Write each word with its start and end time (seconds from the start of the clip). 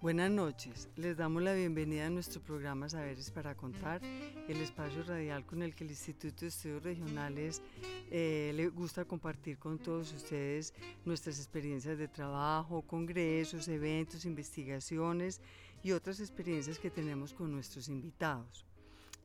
Buenas 0.00 0.30
noches, 0.30 0.88
les 0.94 1.16
damos 1.16 1.42
la 1.42 1.54
bienvenida 1.54 2.06
a 2.06 2.10
nuestro 2.10 2.40
programa 2.40 2.88
Saberes 2.88 3.32
para 3.32 3.56
Contar, 3.56 4.00
el 4.46 4.60
espacio 4.60 5.02
radial 5.02 5.44
con 5.44 5.60
el 5.60 5.74
que 5.74 5.82
el 5.82 5.90
Instituto 5.90 6.42
de 6.42 6.46
Estudios 6.46 6.84
Regionales 6.84 7.60
eh, 8.08 8.52
le 8.54 8.68
gusta 8.68 9.04
compartir 9.04 9.58
con 9.58 9.76
todos 9.76 10.12
ustedes 10.12 10.72
nuestras 11.04 11.38
experiencias 11.38 11.98
de 11.98 12.06
trabajo, 12.06 12.82
congresos, 12.82 13.66
eventos, 13.66 14.24
investigaciones 14.24 15.40
y 15.82 15.90
otras 15.90 16.20
experiencias 16.20 16.78
que 16.78 16.92
tenemos 16.92 17.34
con 17.34 17.50
nuestros 17.50 17.88
invitados. 17.88 18.64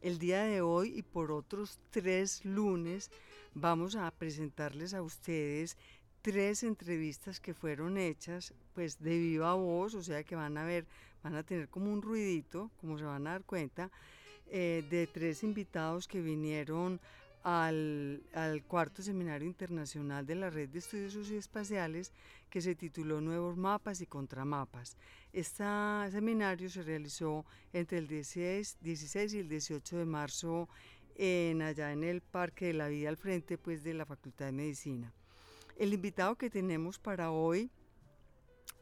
El 0.01 0.17
día 0.17 0.41
de 0.41 0.61
hoy 0.61 0.97
y 0.97 1.03
por 1.03 1.31
otros 1.31 1.77
tres 1.91 2.43
lunes 2.45 3.11
vamos 3.53 3.95
a 3.95 4.09
presentarles 4.09 4.95
a 4.95 5.03
ustedes 5.03 5.77
tres 6.23 6.63
entrevistas 6.63 7.41
que 7.41 7.53
fueron 7.53 7.97
hechas 7.97 8.53
pues 8.73 8.97
de 8.99 9.17
viva 9.17 9.53
voz, 9.53 9.93
o 9.93 10.01
sea 10.01 10.23
que 10.23 10.35
van 10.35 10.57
a 10.57 10.63
ver, 10.63 10.85
van 11.21 11.35
a 11.35 11.43
tener 11.43 11.67
como 11.67 11.91
un 11.91 12.01
ruidito, 12.01 12.71
como 12.79 12.97
se 12.97 13.03
van 13.03 13.27
a 13.27 13.31
dar 13.31 13.43
cuenta, 13.43 13.91
eh, 14.47 14.85
de 14.89 15.05
tres 15.05 15.43
invitados 15.43 16.07
que 16.07 16.21
vinieron 16.21 16.99
al, 17.43 18.23
al, 18.33 18.63
cuarto 18.63 19.01
seminario 19.01 19.45
internacional 19.45 20.25
de 20.25 20.35
la 20.35 20.49
Red 20.49 20.69
de 20.69 20.79
Estudios 20.79 21.11
Socioespaciales 21.11 22.13
que 22.49 22.61
se 22.61 22.73
tituló 22.73 23.19
Nuevos 23.19 23.57
Mapas 23.57 23.99
y 23.99 24.05
Contramapas. 24.05 24.95
Este 25.33 25.65
seminario 26.09 26.69
se 26.69 26.83
realizó 26.83 27.45
entre 27.73 27.97
el 27.97 28.07
16, 28.07 28.77
16 28.79 29.33
y 29.33 29.39
el 29.39 29.49
18 29.49 29.97
de 29.97 30.05
marzo 30.05 30.69
en, 31.15 31.61
allá 31.61 31.91
en 31.91 32.05
el 32.05 32.21
Parque 32.21 32.67
de 32.67 32.73
la 32.73 32.87
Vida 32.87 33.09
al 33.09 33.17
frente 33.17 33.57
pues, 33.57 33.83
de 33.83 33.93
la 33.93 34.05
Facultad 34.05 34.45
de 34.45 34.53
Medicina. 34.53 35.13
El 35.75 35.91
invitado 35.91 36.35
que 36.35 36.51
tenemos 36.51 36.99
para 36.99 37.31
hoy 37.31 37.71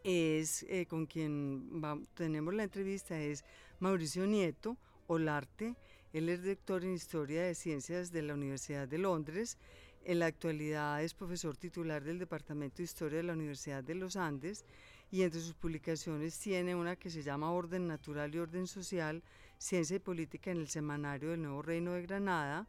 es 0.04 0.64
eh, 0.64 0.86
con 0.88 1.06
quien 1.06 1.82
tenemos 2.16 2.54
la 2.54 2.64
entrevista 2.64 3.18
es 3.18 3.46
Mauricio 3.80 4.28
Nieto 4.28 4.78
Olarte. 5.08 5.78
Él 6.12 6.28
es 6.28 6.44
doctor 6.44 6.84
en 6.84 6.94
Historia 6.94 7.44
de 7.44 7.56
Ciencias 7.56 8.12
de 8.12 8.24
la 8.24 8.34
Universidad 8.34 8.90
de 8.90 8.98
Londres. 8.98 9.58
En 10.04 10.20
la 10.20 10.26
actualidad 10.26 11.02
es 11.02 11.14
profesor 11.14 11.56
titular 11.56 12.04
del 12.04 12.20
Departamento 12.20 12.78
de 12.78 12.84
Historia 12.84 13.18
de 13.18 13.24
la 13.24 13.34
Universidad 13.34 13.84
de 13.86 13.96
los 13.96 14.18
Andes 14.18 14.66
y 15.12 15.22
entre 15.22 15.40
sus 15.40 15.54
publicaciones 15.54 16.38
tiene 16.40 16.76
una 16.76 16.98
que 16.98 17.10
se 17.10 17.24
llama 17.24 17.54
Orden 17.54 17.88
Natural 17.88 18.36
y 18.36 18.40
Orden 18.40 18.68
Social, 18.68 19.24
Ciencia 19.58 19.96
y 19.96 20.00
Política 20.00 20.52
en 20.52 20.58
el 20.58 20.68
Semanario 20.68 21.30
del 21.30 21.42
Nuevo 21.42 21.62
Reino 21.62 21.94
de 21.94 22.02
Granada, 22.02 22.68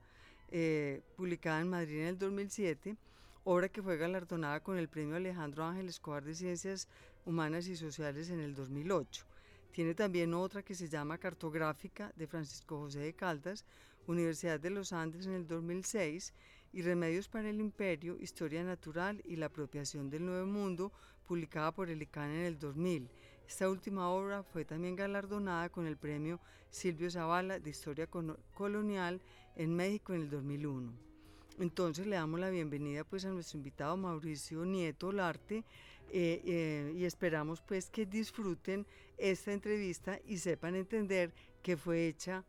eh, 0.53 1.03
publicada 1.17 1.61
en 1.61 1.71
Madrid 1.71 2.03
en 2.03 2.07
el 2.07 2.19
2007 2.19 2.97
obra 3.45 3.69
que 3.69 3.83
fue 3.83 3.97
galardonada 3.97 4.61
con 4.61 4.79
el 4.79 4.89
Premio 4.89 5.17
Alejandro 5.17 5.65
Ángel 5.65 5.89
Escobar 5.89 6.25
de 6.25 6.35
Ciencias 6.35 6.89
Humanas 7.25 7.67
y 7.67 7.77
Sociales 7.77 8.31
en 8.31 8.39
el 8.39 8.55
2008. 8.55 9.25
Tiene 9.73 9.95
también 9.95 10.35
otra 10.35 10.63
que 10.63 10.75
se 10.75 10.89
llama 10.89 11.19
Cartográfica 11.19 12.13
de 12.15 12.27
Francisco 12.29 12.79
José 12.79 13.01
de 13.01 13.15
Caldas, 13.15 13.65
Universidad 14.07 14.61
de 14.61 14.71
los 14.71 14.93
Andes 14.93 15.27
en 15.27 15.33
el 15.33 15.47
2006 15.47 16.33
y 16.73 16.83
Remedios 16.83 17.29
para 17.29 17.51
el 17.51 17.59
Imperio, 17.59 18.17
Historia 18.21 18.63
Natural 18.63 19.21
y 19.25 19.37
la 19.37 19.47
Apropiación 19.47 20.09
del 20.09 20.25
Nuevo 20.25 20.47
Mundo, 20.47 20.93
publicada 21.27 21.73
por 21.73 21.91
el 21.91 22.03
ICANN 22.03 22.31
en 22.31 22.47
el 22.47 22.59
2000. 22.59 23.09
Esta 23.49 23.69
última 23.69 24.09
obra 24.09 24.43
fue 24.43 24.65
también 24.65 24.95
galardonada 24.95 25.69
con 25.69 25.87
el 25.87 25.97
premio 25.97 26.41
Silvio 26.71 27.11
Zavala 27.11 27.59
de 27.59 27.71
Historia 27.71 28.09
Colonial 28.55 29.21
en 29.57 29.75
México 29.75 30.15
en 30.15 30.23
el 30.23 30.31
2001. 30.31 31.12
Entonces 31.59 32.07
le 32.07 32.17
damos 32.17 32.41
la 32.41 32.51
bienvenida 32.51 33.05
pues 33.05 33.25
a 33.25 33.31
nuestro 33.31 33.59
invitado 33.59 33.97
Mauricio 33.97 34.65
Nieto 34.65 35.13
Larte 35.13 35.65
eh, 36.11 36.43
eh, 36.45 36.95
y 36.97 37.05
esperamos 37.05 37.61
pues 37.61 37.91
que 37.91 38.07
disfruten 38.07 38.87
esta 39.19 39.53
entrevista 39.53 40.19
y 40.27 40.39
sepan 40.39 40.75
entender 40.75 41.33
que 41.63 41.77
fue 41.77 42.09
hecha 42.09 42.45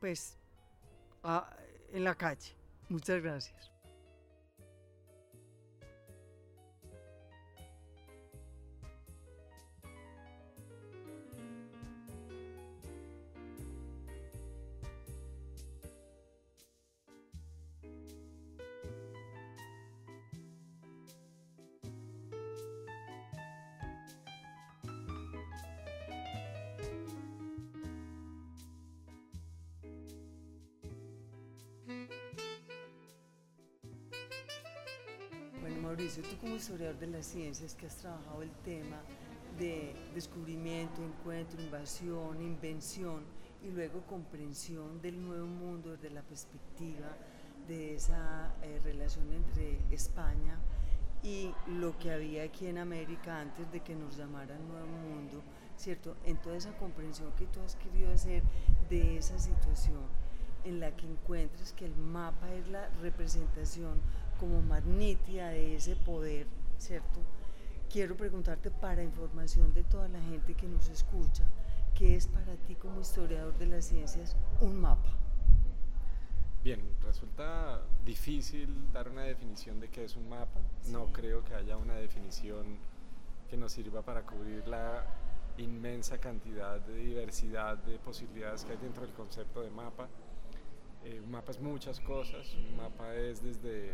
pues 0.00 0.38
en 1.92 2.04
la 2.04 2.14
calle. 2.14 2.54
Muchas 2.88 3.22
gracias. 3.22 3.73
Mauricio, 35.84 36.22
tú 36.22 36.36
como 36.38 36.56
historiador 36.56 36.98
de 36.98 37.06
las 37.08 37.26
ciencias 37.26 37.74
que 37.74 37.86
has 37.86 37.96
trabajado 37.96 38.40
el 38.42 38.50
tema 38.64 38.96
de 39.58 39.94
descubrimiento, 40.14 41.04
encuentro, 41.04 41.60
invasión, 41.60 42.40
invención 42.40 43.22
y 43.62 43.70
luego 43.70 44.00
comprensión 44.06 45.02
del 45.02 45.20
nuevo 45.22 45.46
mundo 45.46 45.90
desde 45.90 46.08
la 46.08 46.22
perspectiva 46.22 47.14
de 47.68 47.96
esa 47.96 48.54
eh, 48.62 48.80
relación 48.82 49.30
entre 49.32 49.78
España 49.94 50.58
y 51.22 51.50
lo 51.66 51.96
que 51.98 52.12
había 52.12 52.44
aquí 52.44 52.66
en 52.66 52.78
América 52.78 53.40
antes 53.40 53.70
de 53.70 53.80
que 53.80 53.94
nos 53.94 54.16
llamaran 54.16 54.66
Nuevo 54.66 54.86
Mundo, 54.86 55.42
¿cierto? 55.76 56.16
En 56.24 56.38
toda 56.38 56.56
esa 56.56 56.72
comprensión 56.78 57.30
que 57.32 57.46
tú 57.46 57.60
has 57.60 57.76
querido 57.76 58.10
hacer 58.10 58.42
de 58.88 59.18
esa 59.18 59.38
situación 59.38 60.02
en 60.64 60.80
la 60.80 60.96
que 60.96 61.06
encuentras 61.06 61.72
que 61.72 61.84
el 61.84 61.94
mapa 61.94 62.52
es 62.54 62.66
la 62.68 62.88
representación 63.02 64.00
como 64.38 64.62
magnitia 64.62 65.48
de 65.48 65.76
ese 65.76 65.96
poder, 65.96 66.46
¿cierto? 66.78 67.20
Quiero 67.90 68.16
preguntarte 68.16 68.70
para 68.70 69.02
información 69.02 69.72
de 69.74 69.84
toda 69.84 70.08
la 70.08 70.20
gente 70.20 70.54
que 70.54 70.66
nos 70.66 70.88
escucha, 70.88 71.44
¿qué 71.94 72.16
es 72.16 72.26
para 72.26 72.56
ti 72.66 72.74
como 72.74 73.00
historiador 73.00 73.56
de 73.58 73.66
las 73.66 73.86
ciencias 73.86 74.36
un 74.60 74.80
mapa? 74.80 75.10
Bien, 76.64 76.80
resulta 77.02 77.82
difícil 78.04 78.90
dar 78.90 79.10
una 79.10 79.22
definición 79.22 79.80
de 79.80 79.88
qué 79.88 80.04
es 80.04 80.16
un 80.16 80.28
mapa. 80.28 80.60
Sí. 80.80 80.92
No 80.92 81.12
creo 81.12 81.44
que 81.44 81.54
haya 81.54 81.76
una 81.76 81.94
definición 81.94 82.78
que 83.48 83.56
nos 83.56 83.72
sirva 83.72 84.02
para 84.02 84.22
cubrir 84.22 84.66
la 84.66 85.04
inmensa 85.58 86.18
cantidad 86.18 86.80
de 86.80 86.96
diversidad 86.96 87.76
de 87.78 87.98
posibilidades 87.98 88.64
que 88.64 88.72
hay 88.72 88.78
dentro 88.78 89.02
del 89.02 89.12
concepto 89.12 89.60
de 89.60 89.70
mapa. 89.70 90.08
Eh, 91.04 91.20
un 91.22 91.30
mapa 91.30 91.52
es 91.52 91.60
muchas 91.60 92.00
cosas, 92.00 92.54
un 92.54 92.76
mapa 92.76 93.14
es 93.14 93.42
desde 93.42 93.92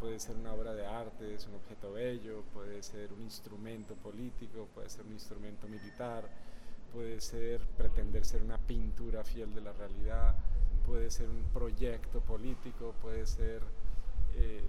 puede 0.00 0.18
ser 0.18 0.36
una 0.36 0.52
obra 0.52 0.74
de 0.74 0.86
arte, 0.86 1.34
es 1.34 1.46
un 1.46 1.54
objeto 1.54 1.92
bello, 1.92 2.42
puede 2.54 2.82
ser 2.82 3.12
un 3.12 3.22
instrumento 3.22 3.94
político, 3.94 4.68
puede 4.74 4.88
ser 4.88 5.04
un 5.06 5.12
instrumento 5.12 5.66
militar, 5.68 6.28
puede 6.92 7.20
ser 7.20 7.60
pretender 7.76 8.24
ser 8.24 8.42
una 8.42 8.58
pintura 8.58 9.24
fiel 9.24 9.54
de 9.54 9.60
la 9.60 9.72
realidad, 9.72 10.34
puede 10.86 11.10
ser 11.10 11.28
un 11.28 11.42
proyecto 11.52 12.20
político, 12.20 12.94
puede 13.02 13.26
ser 13.26 13.62
eh, 14.34 14.62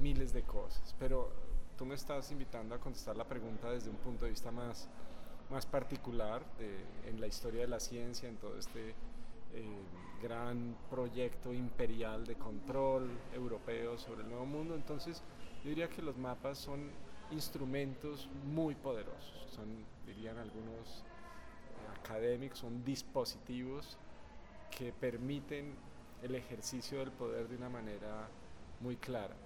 miles 0.00 0.32
de 0.32 0.42
cosas. 0.42 0.94
Pero 0.98 1.30
tú 1.76 1.84
me 1.84 1.94
estás 1.94 2.30
invitando 2.30 2.74
a 2.74 2.78
contestar 2.78 3.16
la 3.16 3.24
pregunta 3.24 3.70
desde 3.70 3.90
un 3.90 3.96
punto 3.96 4.24
de 4.24 4.30
vista 4.30 4.50
más, 4.50 4.88
más 5.50 5.66
particular 5.66 6.42
de, 6.58 7.08
en 7.08 7.20
la 7.20 7.26
historia 7.26 7.62
de 7.62 7.68
la 7.68 7.80
ciencia, 7.80 8.28
en 8.28 8.36
todo 8.36 8.56
este 8.58 8.90
eh, 9.54 9.76
gran 10.22 10.76
proyecto 10.90 11.52
imperial 11.52 12.26
de 12.26 12.36
control 12.36 13.10
europeo 13.32 13.98
sobre 13.98 14.22
el 14.22 14.28
nuevo 14.28 14.46
mundo. 14.46 14.74
Entonces, 14.74 15.22
yo 15.62 15.70
diría 15.70 15.88
que 15.88 16.02
los 16.02 16.16
mapas 16.16 16.58
son 16.58 16.90
instrumentos 17.30 18.28
muy 18.44 18.74
poderosos, 18.74 19.46
son, 19.50 19.84
dirían 20.06 20.38
algunos 20.38 21.04
académicos, 22.00 22.58
son 22.58 22.84
dispositivos 22.84 23.98
que 24.70 24.92
permiten 24.92 25.74
el 26.22 26.34
ejercicio 26.34 26.98
del 26.98 27.12
poder 27.12 27.48
de 27.48 27.56
una 27.56 27.68
manera 27.68 28.28
muy 28.80 28.96
clara. 28.96 29.36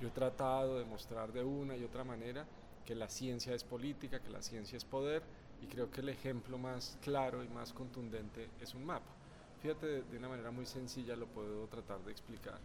Yo 0.00 0.08
he 0.08 0.10
tratado 0.10 0.78
de 0.78 0.84
mostrar 0.84 1.32
de 1.32 1.44
una 1.44 1.76
y 1.76 1.84
otra 1.84 2.04
manera 2.04 2.46
que 2.84 2.94
la 2.94 3.08
ciencia 3.08 3.54
es 3.54 3.62
política, 3.62 4.20
que 4.20 4.30
la 4.30 4.42
ciencia 4.42 4.76
es 4.76 4.84
poder, 4.84 5.22
y 5.60 5.66
creo 5.66 5.90
que 5.90 6.00
el 6.00 6.08
ejemplo 6.08 6.56
más 6.56 6.96
claro 7.02 7.44
y 7.44 7.48
más 7.48 7.72
contundente 7.72 8.48
es 8.60 8.74
un 8.74 8.86
mapa. 8.86 9.19
Fíjate, 9.60 10.02
de, 10.02 10.16
una 10.16 10.28
manera 10.28 10.50
muy 10.50 10.64
sencilla 10.64 11.14
lo 11.16 11.26
puedo 11.26 11.66
tratar 11.66 12.00
de 12.00 12.12
explicar. 12.12 12.58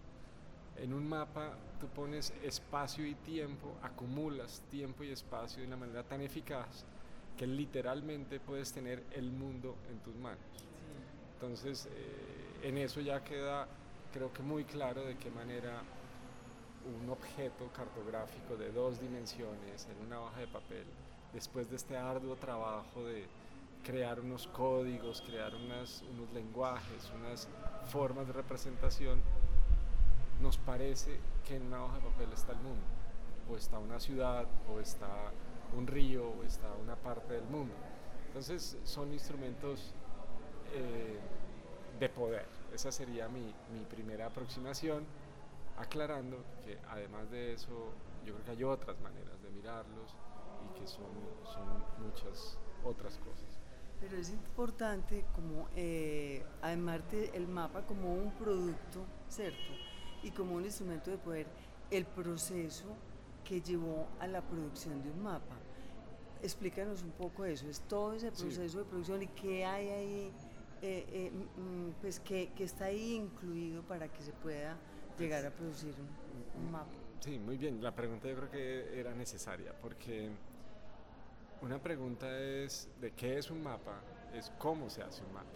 En 0.77 0.93
un 0.93 1.07
mapa 1.07 1.53
tú 1.79 1.87
pones 1.87 2.33
espacio 2.41 3.05
y 3.05 3.15
tiempo, 3.15 3.75
acumulas 3.81 4.61
tiempo 4.71 5.03
y 5.03 5.11
espacio 5.11 5.61
de 5.61 5.67
una 5.67 5.77
manera 5.77 6.03
tan 6.03 6.21
eficaz 6.21 6.85
que 7.37 7.47
literalmente 7.47 8.39
puedes 8.39 8.71
tener 8.71 9.03
el 9.11 9.29
mundo 9.29 9.75
en 9.91 9.99
tus 9.99 10.15
manos. 10.15 10.39
Entonces, 11.33 11.87
eh, 11.91 12.67
en 12.67 12.77
eso 12.77 13.01
ya 13.01 13.21
queda, 13.23 13.67
creo 14.13 14.31
que 14.31 14.41
muy 14.41 14.63
claro 14.63 15.03
de 15.03 15.17
qué 15.17 15.29
manera 15.31 15.81
un 16.85 17.09
objeto 17.09 17.69
cartográfico 17.75 18.55
de 18.55 18.71
dos 18.71 19.01
dimensiones 19.01 19.87
en 19.87 20.05
una 20.05 20.21
hoja 20.21 20.39
de 20.39 20.47
papel, 20.47 20.85
después 21.33 21.69
de 21.69 21.75
este 21.75 21.97
arduo 21.97 22.35
trabajo 22.35 23.03
de 23.03 23.25
crear 23.85 24.19
unos 24.19 24.47
códigos, 24.47 25.21
crear 25.21 25.53
unos 25.53 26.03
lenguajes, 26.33 27.11
unas 27.15 27.47
formas 27.85 28.25
de 28.25 28.33
representación, 28.33 29.21
nos 30.41 30.57
parece 30.57 31.19
que 31.47 31.55
en 31.55 31.67
una 31.67 31.85
hoja 31.85 31.97
de 31.97 32.01
papel 32.01 32.33
está 32.33 32.51
el 32.53 32.59
mundo, 32.59 32.83
o 33.49 33.55
está 33.55 33.77
una 33.77 33.99
ciudad, 33.99 34.47
o 34.69 34.79
está 34.79 35.31
un 35.77 35.85
río, 35.85 36.29
o 36.29 36.43
está 36.43 36.67
una 36.81 36.95
parte 36.95 37.35
del 37.35 37.45
mundo. 37.45 37.75
Entonces 38.27 38.77
son 38.83 39.13
instrumentos 39.13 39.93
eh, 40.73 41.19
de 41.99 42.09
poder. 42.09 42.47
Esa 42.73 42.91
sería 42.91 43.29
mi, 43.29 43.53
mi 43.71 43.85
primera 43.85 44.25
aproximación, 44.25 45.05
aclarando 45.77 46.43
que 46.65 46.79
además 46.89 47.29
de 47.29 47.53
eso, 47.53 47.93
yo 48.25 48.33
creo 48.33 48.45
que 48.45 48.51
hay 48.51 48.63
otras 48.63 48.99
maneras 48.99 49.41
de 49.43 49.49
mirarlos 49.51 50.15
y 50.65 50.79
que 50.79 50.87
son, 50.87 51.05
son 51.45 51.83
muchas 52.03 52.57
otras 52.83 53.17
cosas. 53.19 53.54
Pero 53.99 54.17
es 54.17 54.29
importante 54.29 55.25
como, 55.33 55.67
eh, 55.75 56.43
además 56.61 57.01
del 57.11 57.47
mapa 57.47 57.85
como 57.85 58.13
un 58.13 58.31
producto, 58.31 59.05
¿cierto? 59.29 59.73
Y 60.23 60.31
como 60.31 60.55
un 60.55 60.65
instrumento 60.65 61.11
de 61.11 61.17
poder, 61.17 61.47
el 61.91 62.05
proceso 62.05 62.95
que 63.43 63.61
llevó 63.61 64.07
a 64.19 64.27
la 64.27 64.41
producción 64.41 65.01
de 65.01 65.11
un 65.11 65.23
mapa. 65.23 65.55
Explícanos 66.41 67.03
un 67.03 67.11
poco 67.11 67.45
eso, 67.45 67.67
es 67.67 67.79
todo 67.81 68.13
ese 68.13 68.31
proceso 68.31 68.79
de 68.79 68.85
producción 68.85 69.23
y 69.23 69.27
qué 69.27 69.65
hay 69.65 69.89
ahí, 69.89 70.31
eh, 70.81 71.05
eh, 71.11 71.31
mm, 71.31 72.01
pues 72.01 72.19
que, 72.19 72.51
está 72.59 72.85
ahí 72.85 73.15
incluido 73.15 73.81
para 73.83 74.11
que 74.11 74.21
se 74.21 74.33
pueda 74.33 74.77
llegar 75.17 75.45
a 75.45 75.51
producir 75.51 75.93
un, 75.93 76.61
un 76.63 76.71
mapa. 76.71 76.91
Sí, 77.21 77.39
muy 77.39 77.57
bien, 77.57 77.81
la 77.81 77.95
pregunta 77.95 78.27
yo 78.27 78.35
creo 78.35 78.51
que 78.51 78.99
era 78.99 79.15
necesaria 79.15 79.73
porque 79.81 80.29
una 81.65 81.79
pregunta 81.79 82.27
es 82.39 82.87
de 83.01 83.11
qué 83.13 83.39
es 83.39 83.49
un 83.49 83.63
mapa, 83.63 83.99
es 84.33 84.51
cómo 84.59 84.87
se 84.87 85.01
hace 85.01 85.23
un 85.23 85.33
mapa. 85.33 85.49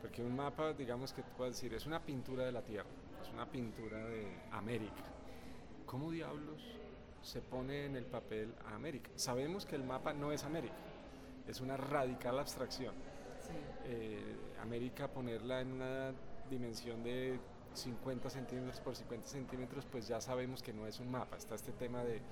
Porque 0.00 0.22
un 0.22 0.34
mapa, 0.34 0.72
digamos 0.72 1.12
que 1.12 1.22
tú 1.22 1.28
puedes 1.36 1.56
decir, 1.56 1.74
es 1.74 1.84
una 1.84 2.00
pintura 2.00 2.46
de 2.46 2.52
la 2.52 2.62
Tierra, 2.62 2.88
es 3.20 3.28
una 3.28 3.44
pintura 3.44 3.98
de 4.06 4.26
América. 4.52 5.04
¿Cómo 5.84 6.10
diablos 6.10 6.62
se 7.20 7.42
pone 7.42 7.84
en 7.84 7.96
el 7.96 8.06
papel 8.06 8.54
a 8.66 8.74
América? 8.74 9.10
Sabemos 9.16 9.66
que 9.66 9.76
el 9.76 9.84
mapa 9.84 10.14
no 10.14 10.32
es 10.32 10.44
América, 10.44 10.76
es 11.46 11.60
una 11.60 11.76
radical 11.76 12.38
abstracción. 12.38 12.94
Eh, 13.84 14.36
América 14.62 15.08
ponerla 15.08 15.60
en 15.60 15.72
una 15.72 16.12
dimensión 16.48 17.02
de 17.02 17.38
50 17.74 18.30
centímetros 18.30 18.80
por 18.80 18.96
50 18.96 19.26
centímetros, 19.28 19.84
pues 19.84 20.08
ya 20.08 20.22
sabemos 20.22 20.62
que 20.62 20.72
no 20.72 20.86
es 20.86 21.00
un 21.00 21.10
mapa. 21.10 21.36
Está 21.36 21.54
este 21.54 21.72
tema 21.72 22.02
de 22.02 22.22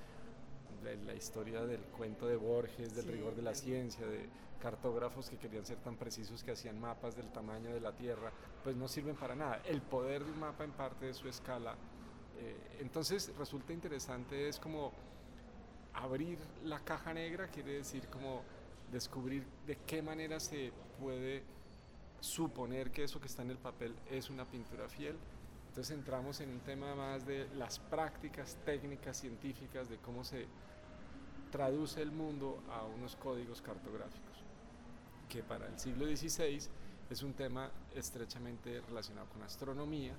la, 0.94 1.14
historia 1.14 1.62
del 1.62 1.80
cuento 1.80 2.26
de 2.26 2.36
Borges, 2.36 2.94
del 2.94 3.08
rigor 3.08 3.34
de 3.34 3.42
la 3.42 3.54
ciencia, 3.54 4.06
de 4.06 4.28
cartógrafos 4.60 5.28
que 5.28 5.36
querían 5.36 5.66
ser 5.66 5.78
tan 5.78 5.96
precisos 5.96 6.42
que 6.44 6.52
hacían 6.52 6.80
mapas 6.80 7.16
del 7.16 7.30
tamaño 7.30 7.72
de 7.74 7.80
la 7.80 7.92
Tierra, 7.92 8.30
pues 8.62 8.76
no 8.76 8.86
sirven 8.88 9.16
para 9.16 9.34
nada. 9.34 9.62
El 9.64 9.82
poder 9.82 10.24
de 10.24 10.32
un 10.32 10.40
mapa 10.40 10.64
en 10.64 10.72
parte 10.72 11.06
de 11.06 11.14
su 11.14 11.28
escala. 11.28 11.74
Eh, 12.38 12.78
entonces 12.80 13.32
resulta 13.36 13.72
interesante, 13.72 14.48
es 14.48 14.58
como 14.60 14.92
abrir 15.94 16.38
la 16.64 16.80
caja 16.80 17.12
negra, 17.12 17.48
quiere 17.48 17.78
decir 17.78 18.06
como 18.08 18.42
descubrir 18.92 19.44
de 19.66 19.76
qué 19.86 20.02
manera 20.02 20.38
se 20.38 20.72
puede 21.00 21.42
suponer 22.20 22.90
que 22.90 23.04
eso 23.04 23.20
que 23.20 23.26
está 23.26 23.42
en 23.42 23.50
el 23.50 23.58
papel 23.58 23.94
es 24.10 24.30
una 24.30 24.44
pintura 24.44 24.88
fiel. 24.88 25.16
Entonces 25.68 25.96
entramos 25.96 26.40
en 26.40 26.50
un 26.50 26.60
tema 26.60 26.94
más 26.94 27.26
de 27.26 27.46
las 27.54 27.78
prácticas 27.78 28.56
técnicas 28.64 29.18
científicas 29.18 29.90
de 29.90 29.98
cómo 29.98 30.24
se 30.24 30.46
traduce 31.50 32.02
el 32.02 32.10
mundo 32.10 32.62
a 32.70 32.84
unos 32.84 33.16
códigos 33.16 33.62
cartográficos, 33.62 34.44
que 35.28 35.42
para 35.42 35.66
el 35.66 35.78
siglo 35.78 36.06
XVI 36.06 36.60
es 37.10 37.22
un 37.22 37.34
tema 37.34 37.70
estrechamente 37.94 38.80
relacionado 38.82 39.28
con 39.28 39.42
astronomía. 39.42 40.14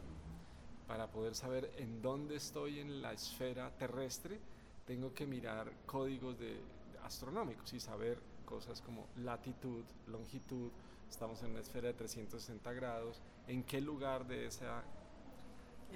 Para 0.87 1.07
poder 1.07 1.35
saber 1.35 1.73
en 1.77 2.01
dónde 2.01 2.37
estoy 2.37 2.79
en 2.79 3.01
la 3.01 3.11
esfera 3.11 3.69
terrestre, 3.77 4.39
tengo 4.85 5.13
que 5.13 5.27
mirar 5.27 5.69
códigos 5.85 6.39
de, 6.39 6.61
astronómicos 7.03 7.73
y 7.73 7.79
saber 7.79 8.19
cosas 8.45 8.81
como 8.81 9.07
latitud, 9.17 9.83
longitud, 10.07 10.71
estamos 11.09 11.41
en 11.43 11.51
una 11.51 11.59
esfera 11.59 11.87
de 11.87 11.93
360 11.93 12.71
grados, 12.73 13.21
en 13.47 13.63
qué 13.63 13.81
lugar 13.81 14.25
de, 14.27 14.45
esa, 14.45 14.83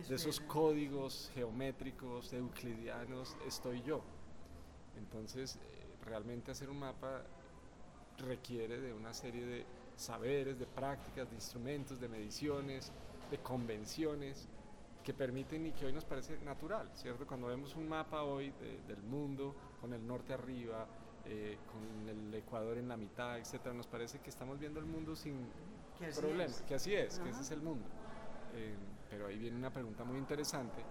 de 0.08 0.16
esos 0.16 0.40
códigos 0.42 1.32
geométricos 1.34 2.34
euclidianos 2.34 3.36
estoy 3.48 3.82
yo. 3.82 4.02
Entonces, 5.02 5.56
eh, 5.56 5.60
realmente 6.06 6.52
hacer 6.52 6.70
un 6.70 6.80
mapa 6.80 7.24
requiere 8.18 8.80
de 8.80 8.94
una 8.94 9.14
serie 9.14 9.46
de 9.46 9.66
saberes, 9.96 10.60
de 10.60 10.66
prácticas, 10.66 11.30
de 11.30 11.36
instrumentos, 11.36 12.00
de 12.00 12.08
mediciones, 12.08 12.92
de 13.30 13.38
convenciones 13.40 14.48
que 15.04 15.14
permiten 15.14 15.66
y 15.66 15.72
que 15.72 15.88
hoy 15.88 15.94
nos 15.94 16.06
parece 16.06 16.38
natural, 16.40 16.90
¿cierto? 16.94 17.26
Cuando 17.26 17.48
vemos 17.48 17.76
un 17.76 17.90
mapa 17.90 18.24
hoy 18.24 18.54
del 18.88 19.02
mundo, 19.04 19.56
con 19.80 19.94
el 19.94 20.06
norte 20.06 20.34
arriba, 20.34 20.86
eh, 21.26 21.58
con 21.72 22.08
el 22.08 22.34
Ecuador 22.34 22.78
en 22.78 22.88
la 22.88 22.98
mitad, 22.98 23.40
etcétera, 23.40 23.74
nos 23.74 23.88
parece 23.88 24.20
que 24.20 24.30
estamos 24.30 24.60
viendo 24.60 24.80
el 24.80 24.86
mundo 24.86 25.16
sin 25.16 25.48
problema, 26.16 26.54
que 26.68 26.76
así 26.76 26.94
es, 26.94 27.20
que 27.20 27.30
ese 27.30 27.42
es 27.42 27.52
el 27.52 27.62
mundo. 27.62 27.86
Eh, 28.54 28.76
pero 29.10 29.28
ahí 29.28 29.38
viene 29.38 29.58
una 29.58 29.72
pregunta 29.72 30.04
muy 30.04 30.18
interesante 30.18 30.84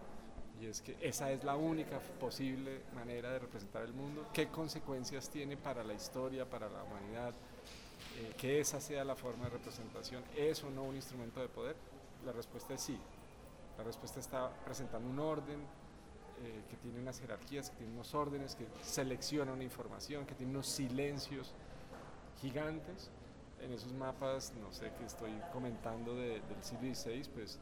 y 0.61 0.67
es 0.67 0.83
que 0.83 0.97
esa 1.01 1.31
es 1.31 1.43
la 1.43 1.57
única 1.57 1.99
posible 1.99 2.83
manera 2.95 3.31
de 3.31 3.39
representar 3.39 3.83
el 3.83 3.95
mundo. 3.95 4.29
¿Qué 4.33 4.49
consecuencias 4.49 5.31
tiene 5.31 5.57
para 5.57 5.83
la 5.83 5.95
historia, 5.95 6.49
para 6.49 6.69
la 6.69 6.83
humanidad? 6.85 7.33
Eh, 8.19 8.35
que 8.37 8.61
esa 8.61 8.79
sea 8.79 9.03
la 9.05 9.17
forma 9.17 9.45
de 9.45 9.51
representación. 9.51 10.23
¿Es 10.37 10.63
o 10.63 10.71
no 10.71 10.83
un 10.83 10.97
instrumento 10.97 11.41
de 11.41 11.49
poder? 11.49 11.77
La 12.27 12.33
respuesta 12.33 12.75
es 12.75 12.83
sí. 12.83 12.99
La 13.79 13.85
respuesta 13.85 14.21
está 14.21 14.51
presentando 14.65 15.09
un 15.09 15.19
orden 15.19 15.61
eh, 16.43 16.63
que 16.69 16.77
tiene 16.77 17.01
unas 17.01 17.19
jerarquías, 17.21 17.71
que 17.71 17.77
tiene 17.77 17.93
unos 17.95 18.15
órdenes, 18.15 18.55
que 18.55 18.67
selecciona 18.83 19.53
una 19.53 19.65
información, 19.65 20.27
que 20.27 20.35
tiene 20.35 20.53
unos 20.53 20.67
silencios 20.67 21.55
gigantes. 22.43 23.11
En 23.63 23.73
esos 23.73 23.93
mapas, 23.95 24.53
no 24.61 24.73
sé, 24.73 24.93
que 24.99 25.05
estoy 25.05 25.33
comentando 25.53 26.15
del 26.15 26.43
siglo 26.63 26.95
XVI, 26.95 27.29
pues 27.35 27.59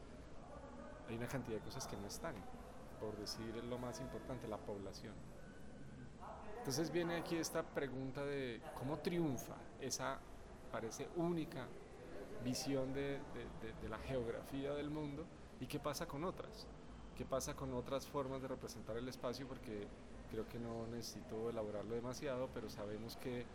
hay 1.07 1.15
una 1.15 1.27
cantidad 1.27 1.57
de 1.57 1.63
cosas 1.63 1.87
que 1.87 1.97
no 1.97 2.07
están 2.07 2.35
por 2.99 3.17
decir 3.17 3.55
lo 3.63 3.77
más 3.77 3.99
importante, 3.99 4.47
la 4.47 4.57
población. 4.57 5.13
Entonces 6.59 6.91
viene 6.91 7.15
aquí 7.15 7.35
esta 7.37 7.63
pregunta 7.63 8.23
de 8.23 8.61
cómo 8.77 8.99
triunfa 8.99 9.55
esa, 9.79 10.19
parece 10.71 11.07
única 11.15 11.67
visión 12.43 12.93
de, 12.93 13.19
la 13.89 13.97
geografía 13.99 14.73
del 14.73 14.89
mundo 14.89 15.25
y 15.59 15.67
qué 15.67 15.79
pasa 15.79 16.05
con 16.07 16.23
otras, 16.23 16.67
qué 17.17 17.25
pasa 17.25 17.55
con 17.55 17.73
otras 17.73 18.05
formas 18.07 18.41
de 18.41 18.49
representar 18.49 18.97
el 18.97 19.07
espacio, 19.07 19.47
porque 19.47 19.87
creo 20.29 20.47
que 20.47 20.59
no 20.59 20.85
necesito 20.87 21.49
elaborarlo 21.49 21.95
demasiado, 21.95 22.49
pero 22.53 22.69
sabemos 22.69 23.15
que 23.17 23.45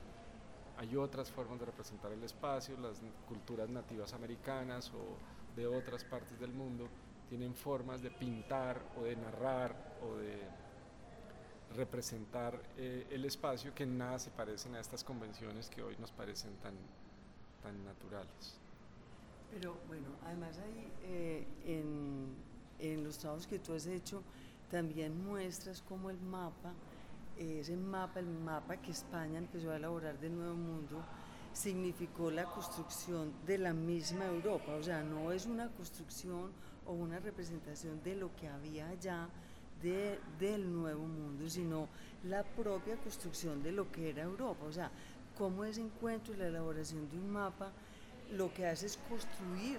hay 0.76 0.96
otras 0.96 1.30
formas 1.30 1.60
de 1.60 1.66
representar 1.66 2.10
el 2.10 2.22
espacio, 2.24 2.76
las 2.78 3.00
culturas 3.28 3.68
nativas 3.68 4.12
americanas 4.12 4.90
o 4.92 5.16
de 5.54 5.66
otras 5.66 6.04
partes 6.04 6.38
del 6.40 6.52
mundo 6.52 6.88
tienen 7.28 7.54
formas 7.54 8.02
de 8.02 8.10
pintar 8.10 8.80
o 8.98 9.04
de 9.04 9.16
narrar 9.16 9.74
o 10.02 10.16
de 10.16 10.38
representar 11.76 12.60
eh, 12.76 13.06
el 13.10 13.24
espacio 13.24 13.74
que 13.74 13.84
nada 13.84 14.18
se 14.18 14.30
parecen 14.30 14.74
a 14.76 14.80
estas 14.80 15.02
convenciones 15.02 15.68
que 15.68 15.82
hoy 15.82 15.96
nos 15.98 16.12
parecen 16.12 16.54
tan, 16.56 16.74
tan 17.62 17.84
naturales. 17.84 18.58
Pero 19.50 19.76
bueno, 19.88 20.06
además 20.24 20.58
ahí 20.58 20.92
eh, 21.04 21.46
en, 21.66 22.34
en, 22.78 23.04
los 23.04 23.18
trabajos 23.18 23.46
que 23.46 23.58
tú 23.58 23.74
has 23.74 23.86
hecho 23.86 24.22
también 24.70 25.24
muestras 25.24 25.82
cómo 25.82 26.10
el 26.10 26.20
mapa 26.20 26.72
ese 27.38 27.76
mapa, 27.76 28.20
el 28.20 28.26
mapa 28.26 28.76
que 28.76 28.90
España 28.90 29.38
empezó 29.38 29.70
a 29.70 29.76
elaborar 29.76 30.18
del 30.18 30.36
Nuevo 30.36 30.54
Mundo, 30.54 31.02
significó 31.52 32.30
la 32.30 32.44
construcción 32.44 33.32
de 33.46 33.58
la 33.58 33.72
misma 33.72 34.26
Europa, 34.26 34.74
o 34.74 34.82
sea, 34.82 35.02
no 35.02 35.32
es 35.32 35.46
una 35.46 35.68
construcción 35.70 36.50
o 36.86 36.92
una 36.92 37.18
representación 37.18 38.02
de 38.02 38.16
lo 38.16 38.34
que 38.36 38.48
había 38.48 38.88
allá 38.88 39.28
de, 39.82 40.18
del 40.38 40.72
Nuevo 40.72 41.06
Mundo, 41.06 41.48
sino 41.48 41.88
la 42.24 42.42
propia 42.42 42.96
construcción 42.96 43.62
de 43.62 43.72
lo 43.72 43.90
que 43.90 44.10
era 44.10 44.22
Europa, 44.22 44.64
o 44.64 44.72
sea, 44.72 44.90
cómo 45.36 45.64
ese 45.64 45.82
encuentro 45.82 46.34
y 46.34 46.36
la 46.36 46.46
elaboración 46.46 47.08
de 47.08 47.16
un 47.16 47.30
mapa 47.30 47.72
lo 48.32 48.52
que 48.52 48.66
hace 48.66 48.86
es 48.86 48.96
construir 49.08 49.78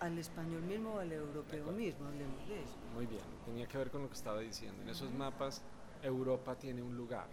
al 0.00 0.18
español 0.18 0.62
mismo 0.62 0.94
o 0.94 0.98
al 0.98 1.12
europeo 1.12 1.70
mismo, 1.72 2.06
hablemos 2.06 2.46
de 2.48 2.62
eso. 2.62 2.76
Muy 2.94 3.06
bien, 3.06 3.22
tenía 3.44 3.66
que 3.66 3.78
ver 3.78 3.90
con 3.90 4.02
lo 4.02 4.08
que 4.08 4.14
estaba 4.14 4.40
diciendo. 4.40 4.82
En 4.82 4.88
esos 4.88 5.12
mapas 5.12 5.62
Europa 6.02 6.56
tiene 6.56 6.82
un 6.82 6.96
lugar. 6.96 7.28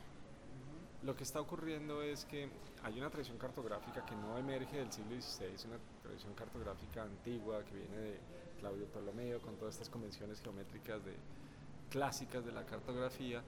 Lo 1.04 1.16
que 1.16 1.24
está 1.24 1.42
ocurriendo 1.42 2.04
es 2.04 2.26
que 2.26 2.48
hay 2.84 2.98
una 3.00 3.10
tradición 3.10 3.38
cartográfica 3.38 4.06
que 4.06 4.16
no 4.16 4.38
emerge 4.38 4.78
del 4.78 4.92
siglo 4.92 5.20
XVI, 5.20 5.46
es 5.46 5.66
una 5.66 5.78
tradición 6.04 6.34
cartográfica 6.36 7.04
antigua 7.04 7.64
que 7.66 7.76
viene 7.76 7.98
de 7.98 8.20
Claudio 8.62 8.86
Ptolomeo 8.86 9.42
con 9.42 9.56
todas 9.56 9.74
estas 9.74 9.90
convenciones 9.90 10.40
geométricas 10.40 11.04
de, 11.04 11.14
clásicas 11.90 12.46
de 12.46 12.52
la 12.52 12.64
cartografía 12.64 13.42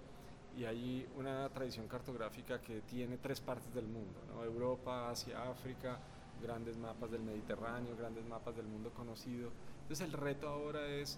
y 0.57 0.65
hay 0.65 1.07
una 1.15 1.47
tradición 1.49 1.87
cartográfica 1.87 2.59
que 2.61 2.81
tiene 2.81 3.17
tres 3.17 3.39
partes 3.39 3.73
del 3.73 3.87
mundo, 3.87 4.19
Europa, 4.43 5.09
Asia, 5.09 5.49
África, 5.49 5.99
grandes 6.41 6.77
mapas 6.77 7.11
del 7.11 7.21
Mediterráneo, 7.21 7.95
grandes 7.95 8.25
mapas 8.25 8.55
del 8.55 8.65
mundo 8.65 8.91
conocido. 8.91 9.51
Entonces 9.83 10.07
el 10.07 10.13
reto 10.13 10.49
ahora 10.49 10.85
es 10.87 11.17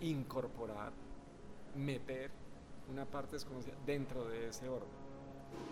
incorporar, 0.00 0.92
meter 1.74 2.30
una 2.90 3.04
parte 3.04 3.36
desconocida 3.36 3.74
dentro 3.86 4.28
de 4.28 4.48
ese 4.48 4.68
orden. 4.68 5.06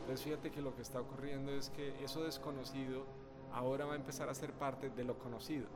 Entonces 0.01 0.25
fíjate 0.25 0.51
que 0.51 0.63
lo 0.63 0.75
que 0.75 0.83
está 0.83 1.01
ocurriendo 1.01 1.53
es 1.53 1.71
que 1.71 2.03
eso 2.05 2.25
desconocido 2.25 3.05
ahora 3.53 3.85
va 3.87 3.93
a 3.95 3.97
empezar 3.97 4.29
a 4.29 4.35
ser 4.35 4.53
parte 4.53 4.91
de 4.91 5.05
lo 5.05 5.19
conocido. 5.19 5.67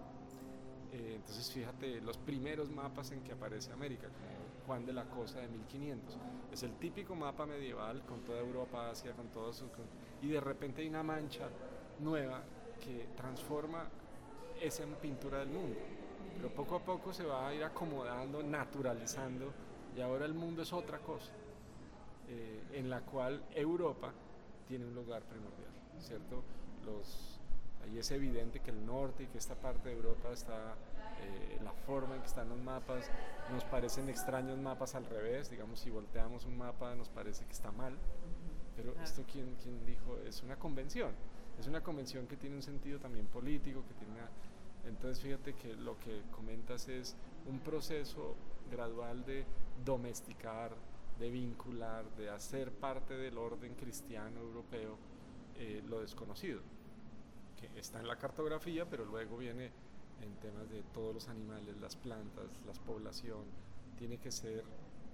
Eh, 0.92 1.14
entonces 1.16 1.50
fíjate 1.52 2.00
los 2.00 2.16
primeros 2.16 2.70
mapas 2.70 3.12
en 3.12 3.22
que 3.22 3.32
aparece 3.32 3.72
América, 3.72 4.08
como 4.08 4.66
Juan 4.66 4.86
de 4.86 4.92
la 4.92 5.04
Cosa 5.04 5.40
de 5.40 5.48
1500. 5.48 6.16
Es 6.52 6.62
el 6.62 6.72
típico 6.76 7.14
mapa 7.14 7.46
medieval 7.46 8.02
con 8.06 8.20
toda 8.20 8.40
Europa, 8.40 8.90
Asia, 8.90 9.12
con 9.12 9.28
todo 9.28 9.52
su... 9.52 9.66
y 10.22 10.28
de 10.28 10.40
repente 10.40 10.82
hay 10.82 10.88
una 10.88 11.02
mancha 11.02 11.48
nueva 12.00 12.42
que 12.80 13.08
transforma 13.16 13.88
esa 14.60 14.84
pintura 15.00 15.38
del 15.38 15.48
mundo. 15.48 15.78
Pero 16.36 16.54
poco 16.54 16.76
a 16.76 16.80
poco 16.80 17.12
se 17.12 17.24
va 17.24 17.48
a 17.48 17.54
ir 17.54 17.64
acomodando, 17.64 18.42
naturalizando, 18.42 19.52
y 19.96 20.00
ahora 20.00 20.24
el 20.24 20.34
mundo 20.34 20.62
es 20.62 20.72
otra 20.72 20.98
cosa, 20.98 21.32
eh, 22.28 22.62
en 22.72 22.88
la 22.88 23.00
cual 23.00 23.42
Europa 23.54 24.12
tiene 24.66 24.86
un 24.86 24.94
lugar 24.94 25.22
primordial, 25.22 25.72
¿cierto? 25.98 26.42
Los, 26.84 27.37
ahí 27.84 27.98
es 27.98 28.10
evidente 28.10 28.60
que 28.60 28.70
el 28.70 28.84
norte 28.84 29.24
y 29.24 29.26
que 29.26 29.38
esta 29.38 29.54
parte 29.54 29.88
de 29.88 29.94
Europa 29.94 30.30
está, 30.32 30.74
eh, 31.22 31.58
la 31.62 31.72
forma 31.72 32.14
en 32.14 32.20
que 32.20 32.26
están 32.26 32.48
los 32.48 32.58
mapas, 32.58 33.10
nos 33.52 33.64
parecen 33.64 34.08
extraños 34.08 34.58
mapas 34.58 34.94
al 34.94 35.06
revés, 35.06 35.50
digamos, 35.50 35.80
si 35.80 35.90
volteamos 35.90 36.44
un 36.44 36.56
mapa 36.56 36.94
nos 36.94 37.08
parece 37.08 37.44
que 37.44 37.52
está 37.52 37.72
mal, 37.72 37.96
pero 38.76 38.94
esto 39.02 39.24
quien, 39.30 39.56
quien 39.56 39.84
dijo 39.84 40.18
es 40.26 40.42
una 40.42 40.56
convención. 40.56 41.12
Es 41.58 41.66
una 41.66 41.82
convención 41.82 42.28
que 42.28 42.36
tiene 42.36 42.54
un 42.54 42.62
sentido 42.62 43.00
también 43.00 43.26
político, 43.26 43.82
que 43.88 43.94
tiene 43.94 44.20
entonces 44.88 45.20
fíjate 45.22 45.54
que 45.54 45.74
lo 45.74 45.98
que 45.98 46.22
comentas 46.30 46.88
es 46.88 47.14
un 47.46 47.58
proceso 47.60 48.34
gradual 48.70 49.24
de 49.24 49.44
domesticar, 49.84 50.74
de 51.18 51.30
vincular, 51.30 52.04
de 52.16 52.30
hacer 52.30 52.72
parte 52.72 53.14
del 53.14 53.36
orden 53.38 53.74
cristiano 53.74 54.40
europeo 54.40 54.96
eh, 55.56 55.82
lo 55.88 56.00
desconocido, 56.00 56.60
que 57.60 57.78
está 57.78 58.00
en 58.00 58.06
la 58.06 58.16
cartografía, 58.16 58.88
pero 58.88 59.04
luego 59.04 59.36
viene 59.36 59.70
en 60.20 60.34
temas 60.36 60.68
de 60.70 60.82
todos 60.94 61.14
los 61.14 61.28
animales, 61.28 61.76
las 61.80 61.96
plantas, 61.96 62.46
la 62.66 62.72
población, 62.84 63.44
tiene 63.96 64.18
que 64.18 64.30
ser 64.30 64.64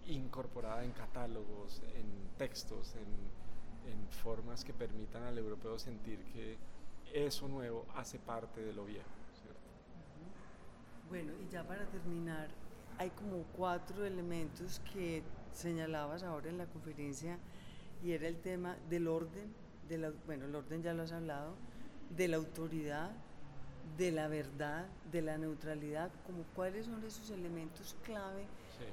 incorporada 0.06 0.84
en 0.84 0.92
catálogos, 0.92 1.82
en 1.94 2.36
textos, 2.36 2.94
en 2.96 3.44
en 3.86 4.08
formas 4.08 4.64
que 4.64 4.72
permitan 4.72 5.22
al 5.22 5.38
europeo 5.38 5.78
sentir 5.78 6.18
que 6.32 6.56
eso 7.12 7.48
nuevo 7.48 7.86
hace 7.94 8.18
parte 8.18 8.62
de 8.62 8.72
lo 8.72 8.84
viejo. 8.84 9.08
Bueno, 11.08 11.32
y 11.40 11.52
ya 11.52 11.62
para 11.64 11.84
terminar, 11.86 12.48
hay 12.98 13.10
como 13.10 13.44
cuatro 13.56 14.04
elementos 14.04 14.80
que 14.92 15.22
señalabas 15.52 16.22
ahora 16.22 16.48
en 16.48 16.58
la 16.58 16.66
conferencia 16.66 17.38
y 18.02 18.12
era 18.12 18.26
el 18.26 18.40
tema 18.40 18.76
del 18.88 19.06
orden, 19.06 19.52
de 19.88 19.98
la, 19.98 20.12
bueno, 20.26 20.46
el 20.46 20.54
orden 20.54 20.82
ya 20.82 20.94
lo 20.94 21.02
has 21.02 21.12
hablado, 21.12 21.54
de 22.16 22.28
la 22.28 22.36
autoridad, 22.36 23.10
de 23.96 24.10
la 24.10 24.28
verdad, 24.28 24.86
de 25.10 25.22
la 25.22 25.38
neutralidad, 25.38 26.10
como 26.26 26.44
cuáles 26.54 26.86
son 26.86 27.04
esos 27.04 27.30
elementos 27.30 27.96
clave 28.04 28.44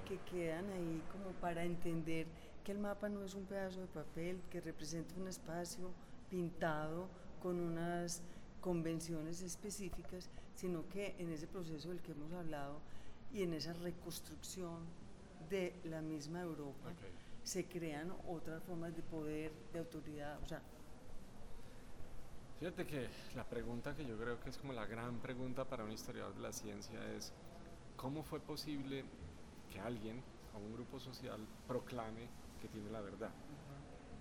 que 0.08 0.18
quedan 0.30 0.66
ahí 0.72 1.02
como 1.12 1.32
para 1.40 1.64
entender 1.64 2.28
que 2.64 2.72
el 2.72 2.80
mapa 2.80 3.10
no 3.10 3.24
es 3.24 3.34
un 3.34 3.46
pedazo 3.46 3.82
de 3.82 3.88
papel 3.88 4.42
que 4.52 4.62
representa 4.62 5.16
un 5.20 5.28
espacio 5.28 5.92
pintado 6.30 7.08
con 7.42 7.60
unas 7.60 8.22
convenciones 8.60 9.42
específicas, 9.42 10.30
sino 10.56 10.88
que 10.90 11.16
en 11.18 11.32
ese 11.32 11.48
proceso 11.48 11.90
del 11.90 12.02
que 12.02 12.12
hemos 12.12 12.32
hablado 12.34 12.80
y 13.34 13.42
en 13.44 13.54
esa 13.54 13.74
reconstrucción 13.74 14.86
de 15.50 15.74
la 15.86 16.02
misma 16.02 16.42
Europa 16.42 16.92
se 17.44 17.66
crean 17.66 18.14
otras 18.28 18.62
formas 18.64 18.96
de 18.96 19.02
poder, 19.02 19.52
de 19.74 19.80
autoridad, 19.80 20.40
o 20.44 20.48
sea, 20.48 20.62
Fíjate 22.62 22.86
que 22.86 23.10
la 23.36 23.44
pregunta 23.44 23.96
que 23.96 24.06
yo 24.06 24.16
creo 24.18 24.40
que 24.40 24.52
es 24.52 24.58
como 24.58 24.72
la 24.72 24.86
gran 24.86 25.18
pregunta 25.18 25.66
para 25.66 25.84
un 25.84 25.92
historiador 25.92 26.36
de 26.36 26.42
la 26.42 26.54
ciencia 26.54 27.00
es, 27.12 27.34
¿cómo 27.98 28.22
fue 28.22 28.40
posible 28.40 29.04
que 29.72 29.80
alguien 29.80 30.22
o 30.54 30.60
un 30.60 30.74
grupo 30.74 31.00
social 31.00 31.40
proclame 31.68 32.30
que 32.62 32.68
tiene 32.68 32.90
la 32.92 33.02
verdad. 33.02 33.32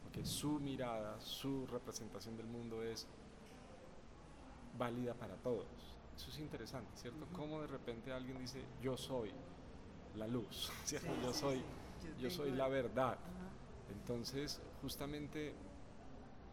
Porque 0.02 0.24
su 0.24 0.58
mirada, 0.58 1.20
su 1.20 1.66
representación 1.66 2.36
del 2.36 2.46
mundo 2.46 2.82
es 2.82 3.06
válida 4.78 5.14
para 5.14 5.34
todos. 5.36 5.66
Eso 6.16 6.30
es 6.30 6.38
interesante, 6.38 6.90
¿cierto? 6.96 7.26
Cómo 7.32 7.60
de 7.60 7.66
repente 7.66 8.12
alguien 8.12 8.38
dice, 8.38 8.62
yo 8.80 8.96
soy 8.96 9.30
la 10.16 10.26
luz, 10.26 10.72
¿cierto? 10.84 11.12
yo 11.22 11.32
soy, 11.32 11.62
yo, 12.18 12.30
soy 12.30 12.52
la 12.52 12.68
verdad. 12.68 13.18
Entonces, 13.90 14.60
justamente 14.80 15.54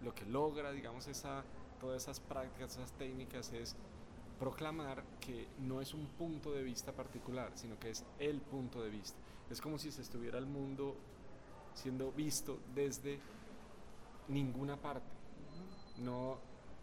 lo 0.01 0.13
que 0.13 0.25
logra, 0.25 0.71
digamos, 0.71 1.07
esa, 1.07 1.43
todas 1.79 2.03
esas 2.03 2.19
prácticas, 2.19 2.77
esas 2.77 2.91
técnicas 2.93 3.51
es 3.53 3.75
proclamar 4.39 5.03
que 5.19 5.47
no 5.59 5.81
es 5.81 5.93
un 5.93 6.07
punto 6.07 6.51
de 6.51 6.63
vista 6.63 6.91
particular, 6.91 7.51
sino 7.55 7.79
que 7.79 7.89
es 7.89 8.05
el 8.19 8.41
punto 8.41 8.81
de 8.81 8.89
vista. 8.89 9.17
Es 9.49 9.61
como 9.61 9.77
si 9.77 9.91
se 9.91 10.01
estuviera 10.01 10.37
el 10.37 10.45
mundo 10.45 10.95
siendo 11.73 12.11
visto 12.11 12.59
desde 12.73 13.19
ninguna 14.27 14.77
parte. 14.77 15.07
No 15.97 16.37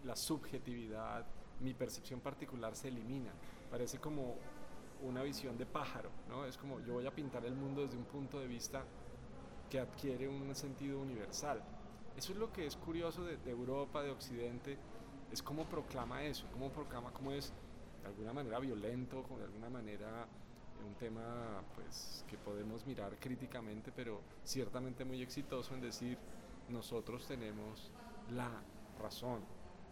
la 0.05 0.17
subjetividad, 0.17 1.27
mi 1.61 1.75
percepción 1.75 2.21
particular 2.21 2.75
se 2.77 2.89
elimina. 2.89 3.33
Parece 3.71 3.99
como 3.99 4.37
una 5.03 5.23
visión 5.23 5.57
de 5.59 5.67
pájaro, 5.67 6.11
¿no? 6.29 6.45
Es 6.45 6.57
como 6.57 6.81
yo 6.81 6.95
voy 6.95 7.07
a 7.07 7.15
pintar 7.15 7.45
el 7.45 7.55
mundo 7.55 7.83
desde 7.83 7.97
un 7.97 8.05
punto 8.05 8.41
de 8.41 8.47
vista 8.47 8.85
que 9.71 9.79
adquiere 9.81 10.29
un 10.29 10.55
sentido 10.55 11.01
universal. 11.01 11.63
Eso 12.17 12.33
es 12.33 12.39
lo 12.39 12.53
que 12.53 12.67
es 12.67 12.77
curioso 12.77 13.25
de, 13.25 13.51
Europa, 13.51 14.03
de 14.03 14.11
Occidente, 14.11 14.79
es 15.33 15.43
cómo 15.43 15.65
proclama 15.65 16.23
eso, 16.23 16.47
cómo 16.53 16.71
proclama, 16.71 17.13
cómo 17.13 17.33
es 17.33 17.53
de 18.03 18.09
alguna 18.09 18.33
manera 18.33 18.59
violento, 18.61 19.25
de 19.37 19.45
alguna 19.45 19.69
manera 19.69 20.27
un 20.87 20.95
tema 20.95 21.63
pues, 21.75 22.25
que 22.29 22.37
podemos 22.37 22.87
mirar 22.87 23.17
críticamente, 23.19 23.91
pero 23.91 24.21
ciertamente 24.45 25.05
muy 25.05 25.23
exitoso 25.23 25.75
en 25.75 25.81
decir 25.81 26.19
nosotros 26.69 27.27
tenemos 27.27 27.91
la 28.31 28.63
razón, 29.01 29.41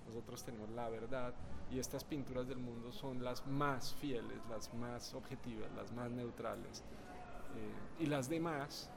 nosotros 0.07 0.45
tenemos 0.45 0.71
la 0.71 0.89
verdad 0.89 1.35
y 1.71 1.79
estas 1.79 2.05
pinturas 2.05 2.47
del 2.47 2.59
mundo 2.59 2.93
son 2.93 3.25
las 3.25 3.47
más 3.47 3.95
fieles, 3.95 4.39
las 4.49 4.73
más 4.75 5.15
objetivas, 5.15 5.73
las 5.73 5.91
más 5.93 6.11
neutrales. 6.11 6.85
Eh, 7.57 8.05
y 8.05 8.07
las 8.07 8.29
demás 8.29 8.91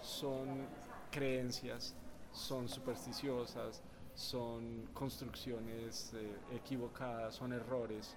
son 0.00 0.66
creencias, 1.10 1.96
son 2.32 2.68
supersticiosas, 2.68 3.82
son 4.14 4.88
construcciones 4.92 6.12
eh, 6.14 6.36
equivocadas, 6.52 7.34
son 7.34 7.52
errores. 7.52 8.16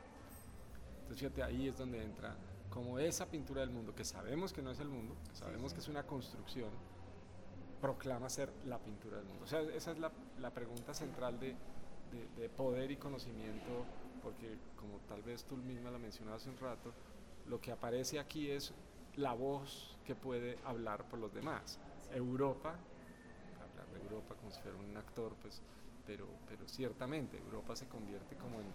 Entonces 1.02 1.20
fíjate, 1.20 1.44
ahí 1.44 1.68
es 1.68 1.78
donde 1.78 2.04
entra 2.04 2.36
como 2.70 2.98
esa 2.98 3.28
pintura 3.28 3.62
del 3.62 3.70
mundo, 3.70 3.94
que 3.94 4.04
sabemos 4.04 4.52
que 4.52 4.64
no 4.64 4.72
es 4.72 4.80
el 4.80 4.90
mundo, 4.90 5.16
sabemos 5.34 5.74
que 5.74 5.80
es 5.80 5.88
una 5.88 6.04
construcción, 6.08 6.72
proclama 7.80 8.30
ser 8.30 8.52
la 8.66 8.80
pintura 8.80 9.18
del 9.18 9.28
mundo. 9.28 9.44
O 9.44 9.48
sea, 9.48 9.62
esa 9.62 9.92
es 9.92 10.00
la, 10.00 10.12
la 10.40 10.52
pregunta 10.52 10.94
central 10.94 11.40
de, 11.40 11.56
de, 12.36 12.50
poder 12.50 12.90
y 12.90 12.98
conocimiento, 12.98 13.86
porque 14.24 14.58
como 14.76 14.98
tal 15.08 15.22
vez 15.22 15.44
tú 15.44 15.56
misma 15.58 15.92
la 15.92 16.00
mencionabas 16.00 16.42
hace 16.42 16.50
un 16.50 16.58
rato, 16.58 16.94
lo 17.48 17.62
que 17.62 17.72
aparece 17.72 18.20
aquí 18.20 18.50
es 18.50 18.74
la 19.18 19.34
voz 19.34 19.96
que 20.04 20.16
puede 20.16 20.58
hablar 20.66 21.08
por 21.08 21.20
los 21.20 21.32
demás. 21.32 21.80
Europa 22.12 22.76
hablar 22.76 22.80
de 22.80 23.03
Europa 24.00 24.36
como 24.36 24.52
si 24.52 24.62
fuera 24.62 24.78
un 24.78 24.96
actor, 24.98 25.36
pues, 25.42 25.62
pero, 26.06 26.28
pero 26.48 26.68
ciertamente 26.68 27.38
Europa 27.38 27.76
se 27.76 27.88
convierte 27.88 28.36
como 28.36 28.60
en, 28.60 28.68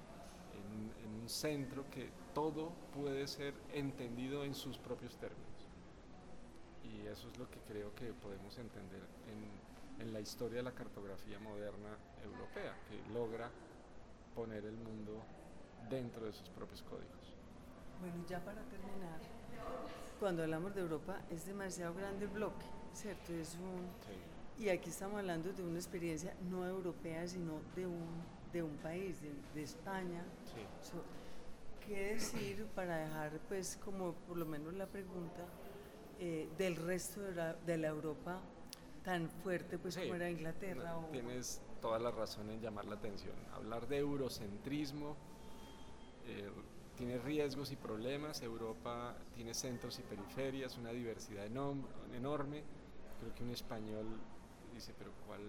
en, 1.04 1.20
un 1.20 1.28
centro 1.28 1.84
que 1.90 2.10
todo 2.34 2.72
puede 2.94 3.26
ser 3.26 3.54
entendido 3.72 4.44
en 4.44 4.54
sus 4.54 4.78
propios 4.78 5.16
términos. 5.18 5.68
Y 6.84 7.06
eso 7.06 7.28
es 7.28 7.38
lo 7.38 7.50
que 7.50 7.58
creo 7.60 7.94
que 7.94 8.12
podemos 8.14 8.56
entender 8.58 9.02
en, 9.28 10.06
en 10.06 10.12
la 10.12 10.20
historia 10.20 10.58
de 10.58 10.62
la 10.62 10.72
cartografía 10.72 11.38
moderna 11.38 11.96
europea, 12.24 12.74
que 12.88 13.12
logra 13.12 13.50
poner 14.34 14.64
el 14.64 14.76
mundo 14.76 15.22
dentro 15.90 16.26
de 16.26 16.32
sus 16.32 16.48
propios 16.50 16.82
códigos. 16.82 17.36
Bueno, 18.00 18.24
ya 18.28 18.38
para 18.44 18.62
terminar, 18.62 19.20
cuando 20.20 20.42
hablamos 20.42 20.74
de 20.74 20.80
Europa 20.80 21.20
es 21.30 21.46
demasiado 21.46 21.94
grande 21.94 22.26
el 22.26 22.30
bloque, 22.30 22.66
¿cierto? 22.92 23.32
Es 23.32 23.56
un, 23.56 23.88
Y 24.58 24.70
aquí 24.70 24.90
estamos 24.90 25.20
hablando 25.20 25.52
de 25.52 25.62
una 25.62 25.78
experiencia 25.78 26.34
no 26.50 26.66
europea, 26.66 27.26
sino 27.28 27.60
de 27.76 27.86
un, 27.86 28.06
de 28.52 28.62
un 28.62 28.76
país, 28.78 29.16
de, 29.54 29.62
España. 29.62 30.24
¿Qué 31.86 32.14
decir 32.14 32.66
para 32.74 32.96
dejar, 32.96 33.38
pues, 33.48 33.78
como 33.84 34.14
por 34.26 34.36
lo 34.36 34.44
menos 34.44 34.74
la 34.74 34.86
pregunta 34.86 35.44
eh, 36.18 36.48
del 36.58 36.74
resto 36.74 37.20
de 37.20 37.78
la, 37.78 37.88
Europa 37.88 38.40
tan 39.04 39.30
fuerte, 39.30 39.78
pues, 39.78 39.96
como 39.96 40.14
era 40.16 40.28
Inglaterra? 40.28 40.96
Tienes 41.12 41.62
toda 41.80 42.00
la 42.00 42.10
razón 42.10 42.50
en 42.50 42.60
llamar 42.60 42.86
la 42.86 42.96
atención. 42.96 43.36
Hablar 43.54 43.86
de 43.86 43.98
eurocentrismo 43.98 45.16
eh, 46.26 46.50
tiene 46.96 47.16
riesgos 47.18 47.70
y 47.70 47.76
problemas. 47.76 48.42
Europa 48.42 49.16
tiene 49.36 49.54
centros 49.54 50.00
y 50.00 50.02
periferias, 50.02 50.76
una 50.76 50.90
diversidad 50.90 51.46
enorme. 51.46 52.64
Creo 53.20 53.34
que 53.34 53.44
un 53.44 53.50
español 53.50 54.18
dice, 54.78 54.94
pero 54.96 55.12
¿cuál, 55.26 55.40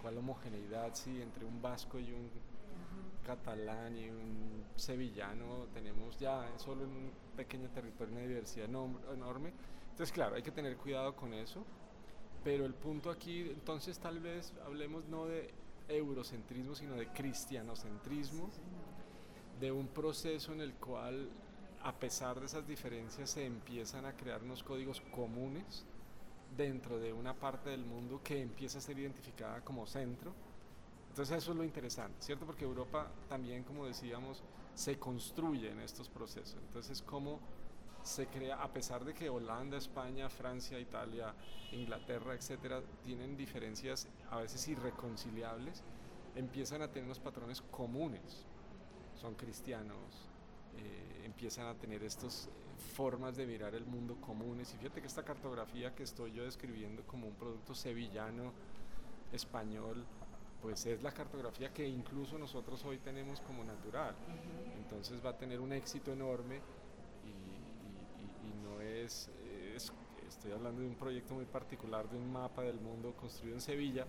cuál 0.00 0.18
homogeneidad 0.18 0.94
si 0.94 1.20
entre 1.20 1.44
un 1.44 1.60
vasco 1.60 1.98
y 1.98 2.12
un 2.12 2.30
catalán 3.24 3.96
y 3.96 4.08
un 4.08 4.64
sevillano 4.76 5.66
tenemos 5.74 6.16
ya 6.18 6.46
solo 6.58 6.84
en 6.84 6.90
un 6.90 7.12
pequeño 7.36 7.68
territorio 7.70 8.14
una 8.14 8.26
diversidad 8.26 8.66
enorme? 8.66 9.52
Entonces, 9.90 10.12
claro, 10.12 10.36
hay 10.36 10.42
que 10.42 10.50
tener 10.50 10.76
cuidado 10.76 11.14
con 11.14 11.34
eso. 11.34 11.64
Pero 12.44 12.64
el 12.64 12.74
punto 12.74 13.10
aquí, 13.10 13.40
entonces 13.40 13.98
tal 13.98 14.20
vez 14.20 14.52
hablemos 14.64 15.04
no 15.06 15.26
de 15.26 15.52
eurocentrismo, 15.88 16.74
sino 16.74 16.94
de 16.94 17.08
cristianocentrismo, 17.08 18.50
de 19.58 19.72
un 19.72 19.88
proceso 19.88 20.52
en 20.52 20.60
el 20.60 20.74
cual, 20.74 21.28
a 21.82 21.98
pesar 21.98 22.38
de 22.38 22.46
esas 22.46 22.66
diferencias, 22.66 23.30
se 23.30 23.44
empiezan 23.44 24.04
a 24.04 24.12
crear 24.12 24.44
unos 24.44 24.62
códigos 24.62 25.00
comunes 25.12 25.84
dentro 26.56 26.98
de 26.98 27.12
una 27.12 27.34
parte 27.34 27.70
del 27.70 27.84
mundo 27.84 28.20
que 28.22 28.40
empieza 28.40 28.78
a 28.78 28.80
ser 28.80 28.98
identificada 28.98 29.60
como 29.62 29.86
centro. 29.86 30.32
Entonces 31.10 31.38
eso 31.38 31.52
es 31.52 31.56
lo 31.56 31.64
interesante, 31.64 32.16
¿cierto? 32.20 32.44
Porque 32.44 32.64
Europa 32.64 33.10
también, 33.28 33.64
como 33.64 33.86
decíamos, 33.86 34.42
se 34.74 34.98
construye 34.98 35.70
en 35.70 35.80
estos 35.80 36.08
procesos. 36.08 36.58
Entonces, 36.62 37.00
¿cómo 37.02 37.40
se 38.06 38.28
crea, 38.28 38.62
a 38.62 38.72
pesar 38.72 39.04
de 39.04 39.12
que 39.12 39.28
Holanda, 39.28 39.76
España, 39.76 40.28
Francia, 40.28 40.78
Italia, 40.78 41.34
Inglaterra, 41.72 42.34
etcétera, 42.34 42.80
tienen 43.02 43.36
diferencias 43.36 44.06
a 44.30 44.38
veces 44.38 44.68
irreconciliables, 44.68 45.82
empiezan 46.36 46.82
a 46.82 46.88
tener 46.88 47.04
unos 47.04 47.18
patrones 47.18 47.60
comunes. 47.62 48.46
Son 49.14 49.34
cristianos, 49.34 50.28
eh, 50.76 51.22
empiezan 51.24 51.66
a 51.66 51.74
tener 51.74 52.04
estas 52.04 52.46
eh, 52.46 52.50
formas 52.76 53.36
de 53.36 53.46
mirar 53.46 53.74
el 53.74 53.86
mundo 53.86 54.16
comunes. 54.20 54.72
Y 54.74 54.78
fíjate 54.78 55.00
que 55.00 55.06
esta 55.06 55.24
cartografía 55.24 55.94
que 55.94 56.02
estoy 56.02 56.32
yo 56.32 56.44
describiendo 56.44 57.02
como 57.06 57.26
un 57.26 57.34
producto 57.34 57.74
sevillano, 57.74 58.52
español, 59.32 60.04
pues 60.62 60.86
es 60.86 61.02
la 61.02 61.12
cartografía 61.12 61.72
que 61.72 61.86
incluso 61.86 62.38
nosotros 62.38 62.84
hoy 62.84 62.98
tenemos 62.98 63.40
como 63.40 63.64
natural. 63.64 64.14
Entonces 64.78 65.24
va 65.24 65.30
a 65.30 65.36
tener 65.36 65.60
un 65.60 65.72
éxito 65.72 66.12
enorme 66.12 66.60
estoy 70.46 70.52
hablando 70.52 70.82
de 70.82 70.88
un 70.88 70.94
proyecto 70.94 71.34
muy 71.34 71.44
particular, 71.44 72.08
de 72.08 72.16
un 72.16 72.32
mapa 72.32 72.62
del 72.62 72.80
mundo 72.80 73.14
construido 73.16 73.56
en 73.56 73.60
Sevilla, 73.60 74.06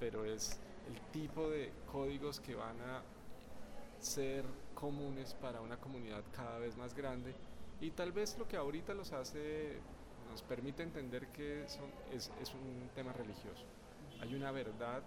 pero 0.00 0.24
es 0.24 0.58
el 0.88 1.00
tipo 1.12 1.50
de 1.50 1.72
códigos 1.90 2.40
que 2.40 2.54
van 2.54 2.80
a 2.80 3.02
ser 3.98 4.44
comunes 4.74 5.34
para 5.34 5.60
una 5.60 5.76
comunidad 5.76 6.22
cada 6.34 6.58
vez 6.58 6.76
más 6.76 6.94
grande 6.94 7.34
y 7.80 7.90
tal 7.90 8.12
vez 8.12 8.38
lo 8.38 8.46
que 8.46 8.56
ahorita 8.56 8.94
los 8.94 9.12
hace, 9.12 9.78
nos 10.30 10.42
permite 10.42 10.82
entender 10.82 11.28
que 11.28 11.64
es, 11.64 11.78
es 12.12 12.54
un 12.54 12.90
tema 12.94 13.12
religioso. 13.12 13.64
Hay 14.20 14.34
una 14.34 14.50
verdad, 14.50 15.02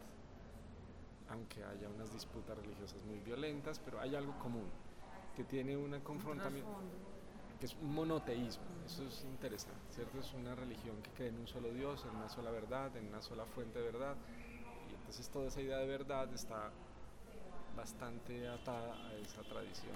aunque 1.30 1.64
haya 1.64 1.90
unas 1.90 2.12
disputas 2.14 2.58
religiosas 2.58 3.04
muy 3.04 3.20
violentas, 3.20 3.80
pero 3.80 4.00
hay 4.00 4.16
algo 4.16 4.38
común 4.40 4.70
que 5.36 5.44
tiene 5.44 5.78
un 5.78 6.00
confrontamiento 6.02 6.72
que 7.60 7.66
es 7.66 7.76
un 7.76 7.94
monoteísmo. 7.94 8.66
Eso 8.86 9.04
es 9.06 9.24
interesante, 9.24 9.80
¿cierto? 9.92 10.20
Es 10.20 10.34
una 10.34 10.56
religión 10.56 11.02
que 11.02 11.10
cree 11.12 11.30
en 11.30 11.40
un 11.40 11.48
solo 11.48 11.72
Dios, 11.74 12.06
en 12.10 12.16
una 12.16 12.30
sola 12.30 12.52
verdad, 12.52 12.96
en 12.96 13.08
una 13.08 13.22
sola 13.22 13.46
fuente 13.46 13.80
de 13.80 13.86
verdad. 13.86 14.16
Y 14.90 14.94
entonces 14.94 15.30
toda 15.30 15.48
esa 15.48 15.62
idea 15.62 15.78
de 15.78 15.88
verdad 15.88 16.32
está 16.34 16.72
bastante 17.76 18.48
atada 18.48 18.96
a 19.08 19.14
esa 19.14 19.42
tradición 19.44 19.96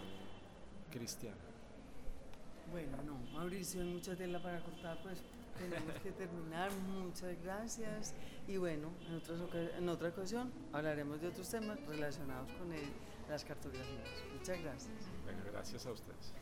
cristiana. 0.91 1.50
Bueno, 2.71 2.97
no, 3.05 3.17
Mauricio, 3.33 3.83
mucha 3.83 4.15
tela 4.15 4.41
para 4.41 4.61
cortar, 4.61 4.97
pues 5.03 5.21
tenemos 5.59 5.93
que 6.01 6.11
terminar. 6.11 6.71
Muchas 7.03 7.35
gracias. 7.43 8.13
Y 8.47 8.57
bueno, 8.57 8.91
en, 9.09 9.15
otras, 9.15 9.39
en 9.77 9.89
otra 9.89 10.09
ocasión 10.09 10.51
hablaremos 10.71 11.21
de 11.21 11.27
otros 11.27 11.49
temas 11.49 11.77
relacionados 11.85 12.49
con 12.53 12.69
las 13.29 13.43
cartografías. 13.43 14.09
Muchas 14.33 14.61
gracias. 14.61 15.09
Bueno, 15.25 15.41
gracias 15.51 15.85
a 15.85 15.91
ustedes. 15.91 16.33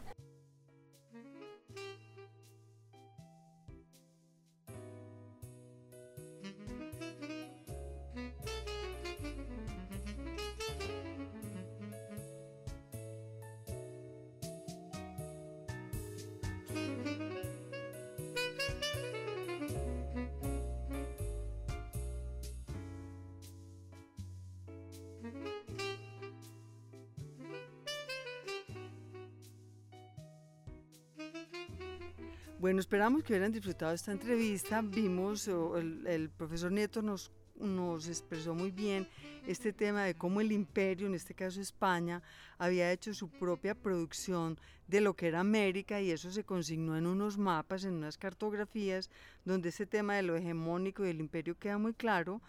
Bueno, 32.60 32.82
esperamos 32.82 33.24
que 33.24 33.32
hubieran 33.32 33.54
disfrutado 33.54 33.94
esta 33.94 34.12
entrevista. 34.12 34.82
Vimos, 34.82 35.48
el, 35.48 36.30
profesor 36.36 36.74
Nieto 36.74 37.02
nos, 37.02 37.32
nos 37.56 38.10
expresó 38.10 38.54
muy 38.54 38.72
bien 38.72 39.08
este 39.48 39.72
tema 39.72 40.04
de 40.04 40.14
cómo 40.14 40.42
el 40.42 40.52
imperio, 40.52 41.08
en 41.08 41.16
este 41.16 41.34
caso 41.34 41.62
España, 41.62 42.22
había 42.58 42.92
hecho 42.92 43.14
su 43.14 43.30
propia 43.30 43.76
producción 43.76 44.60
de 44.88 45.00
lo 45.00 45.14
que 45.14 45.28
era 45.28 45.40
América 45.40 46.02
y 46.02 46.12
eso 46.12 46.32
se 46.32 46.44
consignó 46.44 46.98
en 46.98 47.08
unos 47.08 47.38
mapas, 47.38 47.86
en 47.86 47.94
unas 47.94 48.18
cartografías, 48.18 49.10
donde 49.46 49.70
ese 49.70 49.86
tema 49.86 50.16
de 50.16 50.24
lo 50.24 50.36
hegemónico 50.36 51.06
y 51.06 51.08
del 51.08 51.22
imperio 51.22 51.58
queda 51.58 51.78
muy 51.78 51.94
claro. 51.94 52.42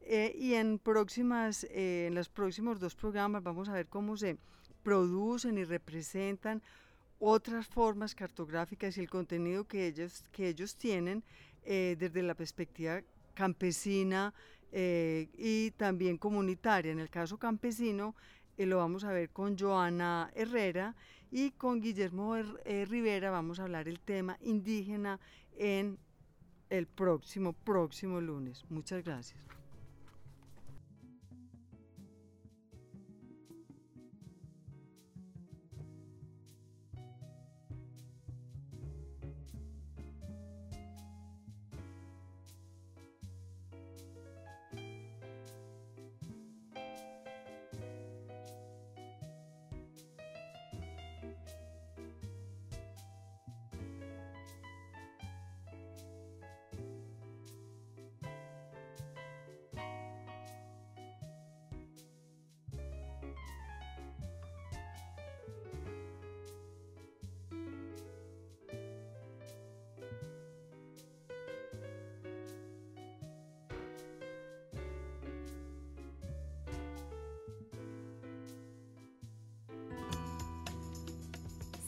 Eh, 0.00 0.34
y 0.36 0.54
en, 0.54 0.80
próximas, 0.80 1.64
eh, 1.70 2.06
en 2.08 2.16
los 2.16 2.28
próximos 2.28 2.80
dos 2.80 2.96
programas 2.96 3.44
vamos 3.44 3.68
a 3.68 3.74
ver 3.74 3.86
cómo 3.86 4.16
se 4.16 4.36
producen 4.82 5.56
y 5.58 5.64
representan 5.64 6.60
otras 7.24 7.68
formas 7.68 8.16
cartográficas 8.16 8.98
y 8.98 9.00
el 9.00 9.08
contenido 9.08 9.64
que 9.64 9.86
ellos, 9.86 10.24
que 10.32 10.48
ellos 10.48 10.74
tienen 10.74 11.22
eh, 11.64 11.96
desde 11.96 12.20
la 12.20 12.34
perspectiva 12.34 13.00
campesina 13.32 14.34
eh, 14.72 15.28
y 15.38 15.70
también 15.70 16.18
comunitaria. 16.18 16.90
En 16.90 16.98
el 16.98 17.10
caso 17.10 17.38
campesino 17.38 18.16
eh, 18.58 18.66
lo 18.66 18.78
vamos 18.78 19.04
a 19.04 19.12
ver 19.12 19.30
con 19.30 19.56
Joana 19.56 20.32
Herrera 20.34 20.96
y 21.30 21.52
con 21.52 21.80
Guillermo 21.80 22.34
Rivera 22.64 23.30
vamos 23.30 23.60
a 23.60 23.62
hablar 23.62 23.86
el 23.86 24.00
tema 24.00 24.36
indígena 24.40 25.20
en 25.56 25.98
el 26.70 26.88
próximo, 26.88 27.52
próximo 27.52 28.20
lunes. 28.20 28.64
Muchas 28.68 29.04
gracias. 29.04 29.61